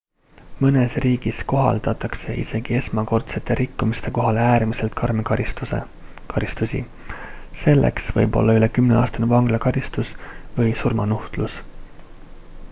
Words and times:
mõnes 0.63 0.93
riigis 1.03 1.41
kohaldatakse 1.49 2.37
isegi 2.43 2.77
esmakordsete 2.79 3.57
rikkumiste 3.59 4.13
korral 4.15 4.39
äärmiselt 4.45 4.97
karme 5.03 5.25
karistusi 5.29 6.81
selleks 7.67 8.09
võib 8.19 8.41
olla 8.43 8.57
üle 8.61 8.71
10-aastane 8.81 9.31
vanglakaristus 9.37 10.15
või 10.59 10.75
surmanuhtlus 10.83 11.59